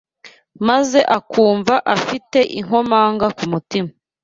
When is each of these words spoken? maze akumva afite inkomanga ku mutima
maze 0.67 0.99
akumva 1.17 1.75
afite 1.95 2.39
inkomanga 2.59 3.25
ku 3.37 3.43
mutima 3.51 3.89